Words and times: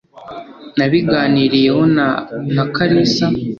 nabiganiriyeho 0.77 1.81
na 1.95 2.07
nakalisa 2.53 3.25